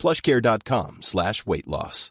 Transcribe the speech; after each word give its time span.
plushcare.com 0.00 0.98
slash 1.02 1.46
weight 1.46 1.66
loss. 1.66 2.10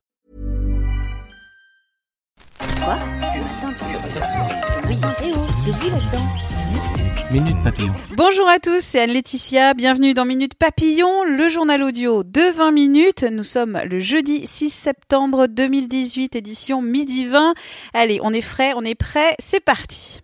Minute 7.31 7.63
Papillon. 7.63 7.94
Bonjour 8.16 8.47
à 8.47 8.59
tous, 8.59 8.80
c'est 8.81 9.02
Anne-Laetitia. 9.02 9.73
Bienvenue 9.73 10.13
dans 10.13 10.25
Minute 10.25 10.55
Papillon, 10.55 11.23
le 11.23 11.49
journal 11.49 11.83
audio 11.83 12.23
de 12.23 12.52
20 12.55 12.71
minutes. 12.71 13.23
Nous 13.23 13.44
sommes 13.44 13.80
le 13.89 13.99
jeudi 13.99 14.45
6 14.45 14.69
septembre 14.69 15.47
2018, 15.47 16.35
édition 16.35 16.81
midi 16.81 17.25
20. 17.25 17.53
Allez, 17.94 18.19
on 18.21 18.33
est 18.33 18.41
frais, 18.41 18.73
on 18.75 18.83
est 18.83 18.95
prêt, 18.95 19.35
c'est 19.39 19.63
parti. 19.63 20.21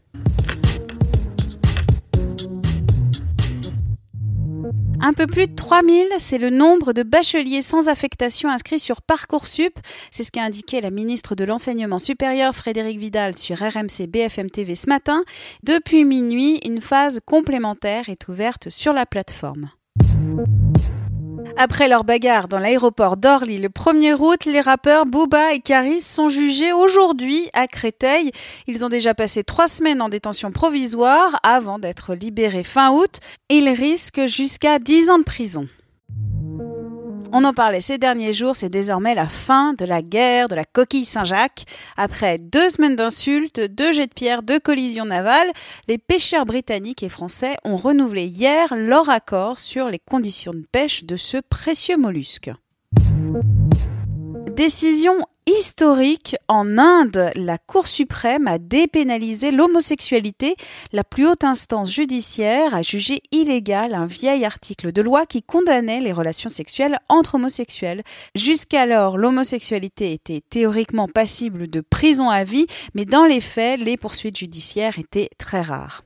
Un 5.02 5.14
peu 5.14 5.28
plus 5.28 5.48
de 5.48 5.56
3000, 5.56 6.08
c'est 6.18 6.38
le 6.38 6.50
nombre 6.50 6.94
de 6.94 7.04
bacheliers 7.04 7.62
sans 7.62 7.90
affectation 7.90 8.50
inscrits 8.50 8.80
sur 8.80 9.02
Parcoursup. 9.02 9.78
C'est 10.12 10.24
ce 10.24 10.32
qu'a 10.32 10.44
indiqué 10.44 10.82
la 10.82 10.90
ministre 10.90 11.36
de 11.36 11.44
l'Enseignement 11.44 12.00
supérieur 12.00 12.56
Frédéric 12.56 12.98
Vidal 12.98 13.38
sur 13.38 13.58
RMC 13.58 14.08
BFM 14.08 14.50
TV 14.50 14.76
ce 14.76 14.90
matin. 14.90 15.24
Depuis 15.64 16.06
minuit, 16.06 16.60
une 16.66 16.82
phase 16.82 17.20
complémentaire 17.26 18.10
est 18.10 18.28
ouverte 18.28 18.70
sur 18.70 18.94
la 18.94 19.06
plateforme. 19.06 19.70
Après 21.58 21.88
leur 21.88 22.04
bagarre 22.04 22.48
dans 22.48 22.60
l'aéroport 22.60 23.18
d'Orly 23.18 23.58
le 23.58 23.70
1er 23.70 24.16
août, 24.20 24.46
les 24.46 24.60
rappeurs 24.60 25.06
Booba 25.06 25.54
et 25.54 25.60
Caris 25.60 26.02
sont 26.02 26.28
jugés 26.28 26.74
aujourd'hui 26.74 27.50
à 27.54 27.68
Créteil. 27.68 28.32
Ils 28.68 28.86
ont 28.86 28.90
déjà 28.90 29.14
passé 29.14 29.44
trois 29.44 29.68
semaines 29.68 30.02
en 30.02 30.10
détention 30.10 30.52
provisoire 30.52 31.40
avant 31.44 31.80
d'être 31.80 32.14
libérés 32.14 32.64
fin 32.64 32.92
août. 32.92 33.20
Ils 33.50 33.70
risquent 33.70 34.26
jusqu'à 34.26 34.80
10 34.80 35.10
ans 35.10 35.20
de 35.20 35.24
prison. 35.24 35.68
On 37.38 37.44
en 37.44 37.54
parlait 37.54 37.82
ces 37.82 37.98
derniers 37.98 38.32
jours, 38.32 38.56
c'est 38.56 38.70
désormais 38.70 39.14
la 39.14 39.28
fin 39.28 39.74
de 39.74 39.84
la 39.84 40.02
guerre 40.02 40.48
de 40.48 40.56
la 40.56 40.64
coquille 40.64 41.04
Saint-Jacques. 41.04 41.66
Après 41.98 42.38
deux 42.38 42.70
semaines 42.70 42.96
d'insultes, 42.96 43.60
deux 43.60 43.92
jets 43.92 44.08
de 44.08 44.14
pierre, 44.14 44.42
deux 44.42 44.58
collisions 44.58 45.04
navales, 45.04 45.52
les 45.90 45.98
pêcheurs 45.98 46.46
britanniques 46.46 47.04
et 47.04 47.10
français 47.10 47.58
ont 47.66 47.76
renouvelé 47.76 48.24
hier 48.24 48.74
leur 48.78 49.10
accord 49.10 49.60
sur 49.60 49.90
les 49.90 50.00
conditions 50.00 50.54
de 50.54 50.66
pêche 50.72 51.04
de 51.04 51.18
ce 51.18 51.36
précieux 51.50 51.98
mollusque. 51.98 52.52
Décision 54.56 55.16
historique 55.48 56.36
en 56.48 56.78
Inde, 56.78 57.32
la 57.36 57.58
Cour 57.58 57.88
suprême 57.88 58.48
a 58.48 58.58
dépénalisé 58.58 59.52
l'homosexualité. 59.52 60.56
La 60.92 61.04
plus 61.04 61.28
haute 61.28 61.44
instance 61.44 61.92
judiciaire 61.92 62.74
a 62.74 62.82
jugé 62.82 63.22
illégal 63.32 63.94
un 63.94 64.06
vieil 64.06 64.46
article 64.46 64.92
de 64.92 65.02
loi 65.02 65.26
qui 65.26 65.44
condamnait 65.44 66.02
les 66.02 66.12
relations 66.12 66.50
sexuelles 66.50 66.98
entre 67.10 67.36
homosexuels. 67.36 68.04
Jusqu'alors, 68.36 69.18
l'homosexualité 69.18 70.14
était 70.14 70.42
théoriquement 70.50 71.08
passible 71.08 71.70
de 71.70 71.82
prison 71.82 72.30
à 72.30 72.44
vie, 72.44 72.68
mais 72.94 73.06
dans 73.06 73.26
les 73.26 73.42
faits, 73.42 73.80
les 73.80 73.98
poursuites 73.98 74.38
judiciaires 74.38 75.00
étaient 75.00 75.30
très 75.38 75.62
rares. 75.62 76.02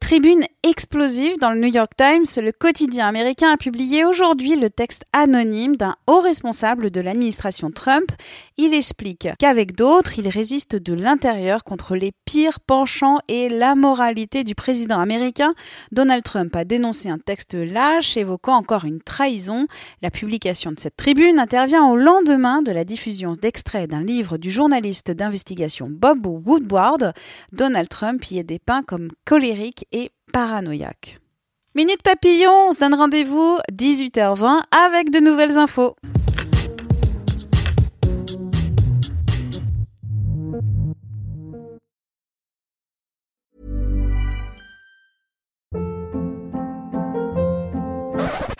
Tribune 0.00 0.44
explosive 0.62 1.38
dans 1.38 1.50
le 1.50 1.60
New 1.60 1.72
York 1.72 1.92
Times, 1.96 2.24
le 2.42 2.52
quotidien 2.52 3.06
américain 3.06 3.52
a 3.52 3.56
publié 3.56 4.04
aujourd'hui 4.04 4.56
le 4.56 4.70
texte 4.70 5.04
anonyme 5.12 5.76
d'un 5.76 5.96
haut 6.06 6.20
responsable 6.20 6.90
de 6.90 7.00
l'administration 7.00 7.70
Trump. 7.70 8.10
Il 8.56 8.74
explique 8.74 9.28
qu'avec 9.38 9.74
d'autres, 9.74 10.18
il 10.18 10.28
résiste 10.28 10.76
de 10.76 10.94
l'intérieur 10.94 11.64
contre 11.64 11.96
les 11.96 12.12
pires 12.24 12.60
penchants 12.60 13.18
et 13.28 13.48
la 13.48 13.74
moralité 13.74 14.44
du 14.44 14.54
président 14.54 14.98
américain. 14.98 15.54
Donald 15.92 16.22
Trump 16.22 16.54
a 16.56 16.64
dénoncé 16.64 17.08
un 17.08 17.18
texte 17.18 17.54
lâche 17.54 18.16
évoquant 18.16 18.56
encore 18.56 18.84
une 18.84 19.00
trahison. 19.00 19.66
La 20.02 20.10
publication 20.10 20.72
de 20.72 20.80
cette 20.80 20.96
tribune 20.96 21.38
intervient 21.38 21.86
au 21.86 21.96
lendemain 21.96 22.62
de 22.62 22.72
la 22.72 22.84
diffusion 22.84 23.32
d'extraits 23.32 23.90
d'un 23.90 24.02
livre 24.02 24.38
du 24.38 24.50
journaliste 24.50 25.10
d'investigation 25.10 25.88
Bob 25.90 26.26
Woodward. 26.26 27.12
Donald 27.52 27.88
Trump 27.88 28.24
y 28.30 28.38
est 28.38 28.44
dépeint 28.44 28.82
comme 28.82 29.08
colérique 29.24 29.83
et 29.92 30.10
paranoïaque. 30.32 31.18
Minute 31.74 32.02
Papillon, 32.02 32.68
on 32.68 32.72
se 32.72 32.80
donne 32.80 32.94
rendez-vous 32.94 33.58
18h20 33.72 34.62
avec 34.70 35.10
de 35.10 35.18
nouvelles 35.18 35.58
infos. 35.58 35.96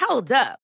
Hold 0.08 0.32
up. 0.32 0.63